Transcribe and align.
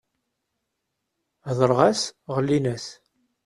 Heddreɣ-as 1.47 2.01
ɣellin-as. 2.33 2.85